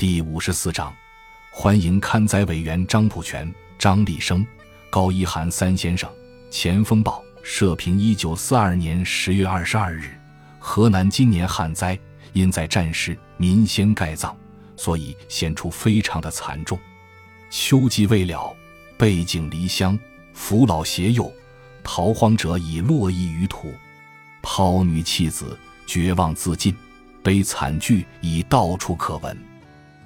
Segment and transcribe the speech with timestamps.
[0.00, 0.90] 第五十四章，
[1.50, 4.46] 欢迎刊载委员张普全、张立生、
[4.88, 6.10] 高一涵三先生。
[6.50, 10.18] 前锋报社评：一九四二年十月二十二日，
[10.58, 11.98] 河南今年旱灾，
[12.32, 14.34] 因在战时民先盖葬，
[14.74, 16.78] 所以显出非常的惨重。
[17.50, 18.56] 秋季未了，
[18.96, 19.98] 背井离乡，
[20.32, 21.30] 扶老携幼，
[21.84, 23.70] 逃荒者已络绎于途，
[24.40, 26.74] 抛女弃子，绝望自尽，
[27.22, 29.36] 悲惨剧已到处可闻。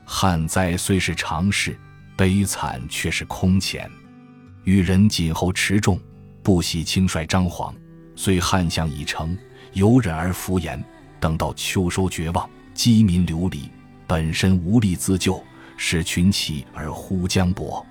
[0.05, 1.79] 旱灾虽是常事，
[2.17, 3.91] 悲惨却是空前。
[4.65, 5.99] 与人谨厚持重，
[6.43, 7.75] 不喜轻率张皇。
[8.17, 9.37] 虽旱象已成，
[9.73, 10.83] 有忍而弗言。
[11.19, 13.71] 等到秋收绝望，饥民流离，
[14.07, 15.43] 本身无力自救，
[15.77, 17.85] 使群起而呼江泊。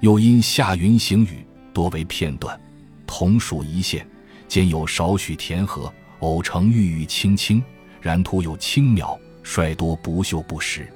[0.00, 2.60] 又因下云行雨，多为片段，
[3.06, 4.06] 同属一线，
[4.48, 7.62] 间有少许田禾，偶成郁郁青青，
[8.00, 10.92] 然徒有轻苗，率多不秀不实。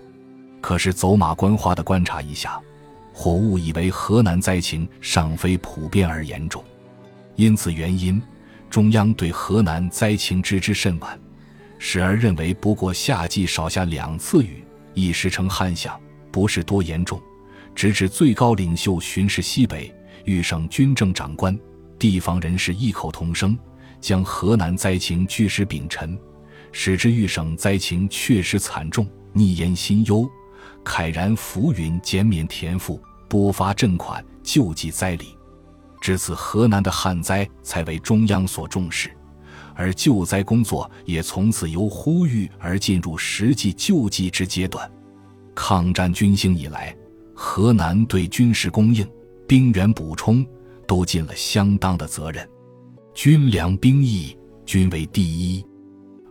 [0.61, 2.61] 可是走马观花地观察一下，
[3.13, 6.63] 或误以为河南灾情尚非普遍而严重。
[7.37, 8.21] 因此原因，
[8.69, 11.19] 中央对河南灾情知之甚晚，
[11.79, 15.99] 时而认为不过夏季少下两次雨，一时成旱象，
[16.33, 17.21] 不是多严重。
[17.75, 19.95] 直至最高领袖巡视西北，
[20.25, 21.57] 豫省军政长官、
[21.97, 23.57] 地方人士异口同声，
[24.01, 26.19] 将河南灾情据实禀陈，
[26.73, 30.29] 使之豫省灾情确实惨重，逆言心忧。
[30.85, 35.37] 慨然浮云减免田赋，拨发赈款救济灾黎，
[36.01, 39.11] 至此河南的旱灾才为中央所重视，
[39.75, 44.91] 而救灾工作也从此由呼吁而进入实际救济之阶段。
[45.55, 46.97] 抗战军兴以来，
[47.35, 49.07] 河南对军事供应、
[49.47, 50.47] 兵员补充
[50.87, 52.49] 都尽了相当的责任，
[53.13, 55.67] 军粮兵役均为第一，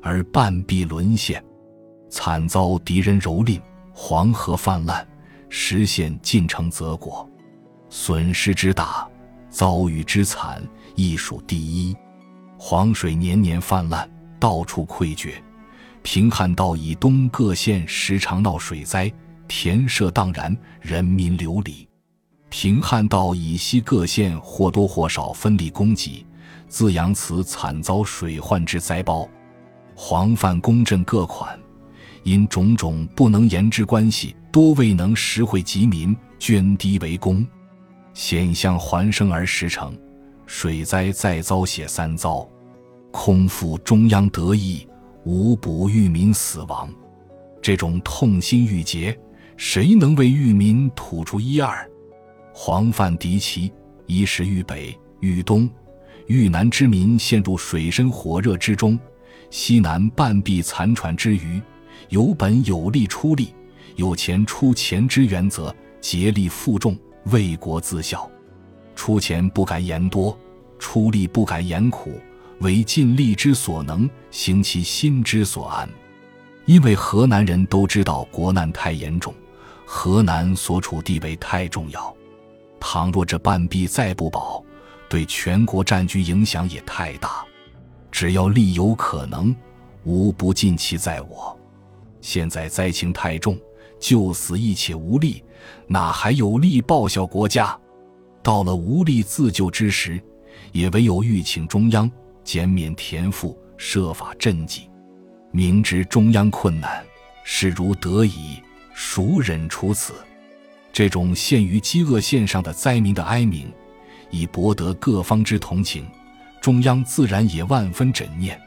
[0.02, 1.44] 而半壁沦陷，
[2.10, 3.62] 惨遭敌人蹂躏。
[4.00, 5.06] 黄河泛滥，
[5.50, 7.28] 实现进城泽国，
[7.90, 9.10] 损失之大，
[9.50, 10.62] 遭遇之惨，
[10.96, 11.98] 亦属第一。
[12.60, 14.08] 黄水年年泛滥，
[14.40, 15.44] 到处溃决。
[16.04, 19.12] 平汉道以东各县时常闹水灾，
[19.48, 21.86] 田舍荡然，人民流离。
[22.50, 26.24] 平汉道以西各县或多或少分立供给，
[26.70, 29.28] 滋养此惨遭水患之灾包。
[29.96, 31.60] 黄泛公赈各款。
[32.28, 37.48] 因种种不能言之关系，多未能实惠及民，捐低为公，
[38.14, 39.98] 险象环生而实成。
[40.46, 42.46] 水灾再遭血三遭，
[43.12, 44.86] 空负中央得意，
[45.24, 46.94] 无补裕民死亡。
[47.62, 49.18] 这种痛心欲竭，
[49.56, 51.90] 谁能为裕民吐出一二？
[52.54, 53.72] 黄泛敌齐，
[54.06, 55.70] 一时豫北、豫东、
[56.26, 59.00] 豫南之民陷入水深火热之中，
[59.50, 61.62] 西南半壁残喘之余。
[62.10, 63.54] 有本有力出力，
[63.96, 68.30] 有钱出钱之原则，竭力负重，为国自效。
[68.96, 70.38] 出钱不敢言多，
[70.80, 72.20] 出力不敢言苦，
[72.60, 75.88] 唯尽力之所能，行其心之所安。
[76.66, 79.34] 因为河南人都知道国难太严重，
[79.86, 82.14] 河南所处地位太重要。
[82.80, 84.64] 倘若这半壁再不保，
[85.10, 87.46] 对全国战局影响也太大。
[88.12, 89.56] 只要力有可能，
[90.04, 91.58] 无不尽其在我。
[92.28, 93.58] 现在灾情太重，
[94.02, 95.42] 救死亦且无力，
[95.88, 97.80] 哪还有力报效国家？
[98.44, 100.22] 到了无力自救之时，
[100.74, 102.12] 也唯有欲请中央
[102.44, 104.90] 减免田赋，设法赈济。
[105.54, 107.02] 明知中央困难，
[107.46, 108.62] 是如得已，
[108.94, 110.14] 孰忍除此？
[110.92, 113.72] 这种陷于饥饿线上的灾民的哀鸣，
[114.32, 116.06] 以博得各方之同情，
[116.60, 118.60] 中央自然也万分枕念，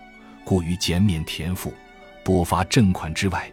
[0.46, 1.70] 故于减免田赋。
[2.22, 3.50] 拨发赈款之外，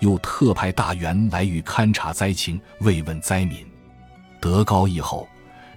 [0.00, 3.66] 又特派大员来与勘察灾情、慰问灾民。
[4.40, 5.26] 德高义厚，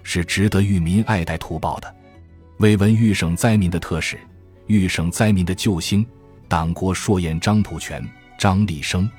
[0.02, 1.94] 是值得裕民爱戴图报的。
[2.58, 4.18] 慰问豫省灾民的特使、
[4.66, 6.06] 豫省灾民的救星、
[6.46, 8.06] 党国硕彦张普全、
[8.38, 9.10] 张立生、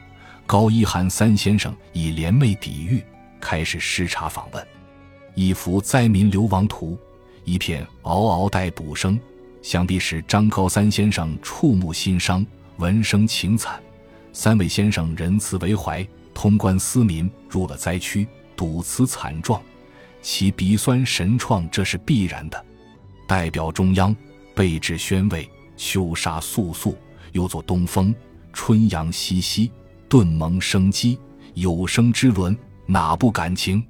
[0.46, 3.04] 高一涵三先生，以联袂抵御，
[3.42, 4.66] 开始视察访问。
[5.36, 6.98] 一幅灾民流亡图，
[7.44, 9.20] 一片嗷嗷待哺声，
[9.62, 12.46] 想必是张高三先生触目心伤。
[12.78, 13.82] 闻声情惨，
[14.32, 19.62] 三位先生仁慈为怀，通关思民，入了灾区，睹此惨状，
[20.22, 22.66] 其鼻酸神创，这是必然的。
[23.28, 24.16] 代表中央，
[24.56, 25.48] 备至宣慰，
[25.78, 26.98] 秋杀肃肃，
[27.32, 28.14] 又作东风，
[28.52, 29.72] 春阳熙熙，
[30.10, 31.20] 顿萌生机，
[31.54, 33.84] 有生之伦，哪不感情？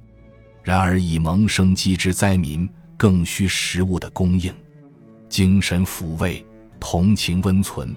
[0.62, 4.54] 然而以萌生机之灾民，更需食物的供应，
[5.28, 6.44] 精神抚慰，
[6.78, 7.94] 同情温存。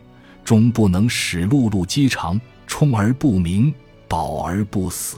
[0.48, 3.74] 终不能使碌碌饥肠，充而不明，
[4.08, 5.18] 饱而不死。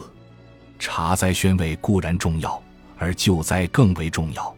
[0.80, 2.60] 查灾宣慰固然重要，
[2.98, 4.56] 而救灾更为重要。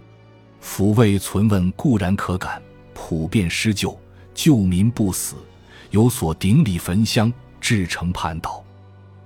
[0.63, 2.61] 抚慰存问固然可感，
[2.93, 3.99] 普遍施救，
[4.33, 5.35] 救民不死，
[5.89, 8.61] 有所顶礼焚香，至诚盼祷。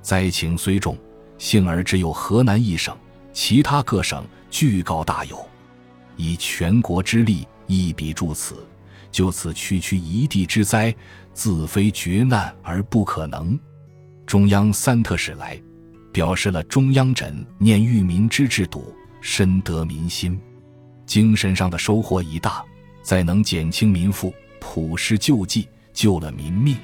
[0.01, 0.97] 灾情虽重，
[1.37, 2.97] 幸而只有河南一省，
[3.33, 5.47] 其他各省俱告大有。
[6.17, 8.55] 以全国之力一笔助此，
[9.11, 10.93] 就此区区一地之灾，
[11.35, 13.59] 自非绝难而不可能。
[14.25, 15.61] 中央三特使来。
[16.15, 20.39] 表示了中央枕念裕民之制度深得民心，
[21.05, 22.63] 精神上的收获已大。
[23.03, 26.77] 再能减轻民负，普施救济，救了民命，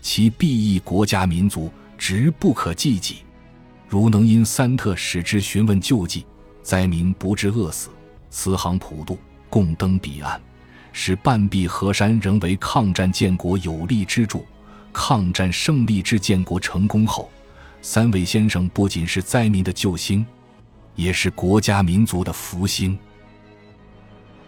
[0.00, 1.68] 其裨益国家民族，
[1.98, 3.24] 直不可计己。
[3.88, 6.24] 如能因三特使之询问救济，
[6.62, 7.90] 灾民不致饿死，
[8.30, 9.18] 慈航普渡，
[9.50, 10.40] 共登彼岸，
[10.98, 14.46] 使半壁河山仍为抗战建国有力支柱。
[14.94, 17.30] 抗战胜利之建国成功后。
[17.82, 20.24] 三位先生不仅是灾民的救星，
[20.94, 22.98] 也是国家民族的福星。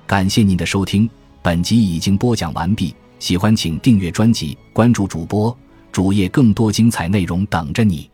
[0.06, 1.08] 感谢您的收听，
[1.42, 2.94] 本集已经播讲完毕。
[3.18, 5.54] 喜欢请订阅专辑，关注主播
[5.92, 8.10] 主页，更多精彩内容等着你。